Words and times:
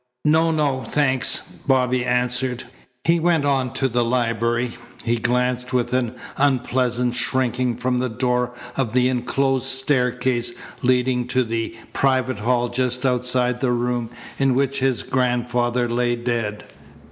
"No, 0.25 0.49
no. 0.49 0.83
Thanks," 0.83 1.41
Bobby 1.67 2.03
answered. 2.03 2.63
He 3.03 3.19
went 3.19 3.45
on 3.45 3.71
to 3.73 3.87
the 3.87 4.03
library. 4.03 4.71
He 5.03 5.17
glanced 5.19 5.73
with 5.73 5.93
an 5.93 6.15
unpleasant 6.37 7.13
shrinking 7.13 7.77
from 7.77 7.99
the 7.99 8.09
door 8.09 8.51
of 8.75 8.93
the 8.93 9.09
enclosed 9.09 9.67
staircase 9.67 10.53
leading 10.81 11.27
to 11.27 11.43
the 11.43 11.77
private 11.93 12.39
hall 12.39 12.67
just 12.69 13.05
outside 13.05 13.59
the 13.59 13.73
room 13.73 14.09
in 14.39 14.55
which 14.55 14.79
his 14.79 15.03
grandfather 15.03 15.87
lay 15.87 16.15
dead. 16.15 16.63